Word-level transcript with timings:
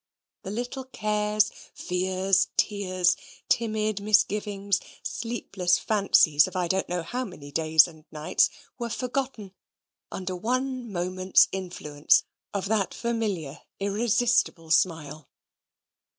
The 0.41 0.49
little 0.49 0.85
cares, 0.85 1.51
fears, 1.75 2.47
tears, 2.57 3.15
timid 3.49 4.01
misgivings, 4.01 4.79
sleepless 5.03 5.77
fancies 5.77 6.47
of 6.47 6.55
I 6.55 6.67
don't 6.67 6.89
know 6.89 7.03
how 7.03 7.23
many 7.23 7.51
days 7.51 7.87
and 7.87 8.05
nights, 8.11 8.49
were 8.79 8.89
forgotten, 8.89 9.53
under 10.11 10.35
one 10.35 10.91
moment's 10.91 11.47
influence 11.51 12.23
of 12.51 12.65
that 12.67 12.95
familiar, 12.95 13.61
irresistible 13.79 14.71
smile. 14.71 15.29